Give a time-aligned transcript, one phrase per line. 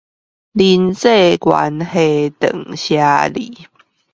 [0.03, 0.11] 人際關係
[2.31, 2.33] 斷
[2.71, 3.37] 捨離